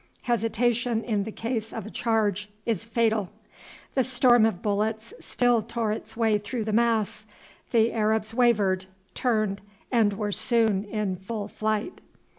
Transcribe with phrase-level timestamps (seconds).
[0.23, 3.29] Hesitation in the case of a charge is fatal.
[3.93, 7.27] The storm of bullets still tore its way through the mass;
[7.69, 9.61] the Arabs wavered, turned,
[9.91, 12.01] and were soon in full flight.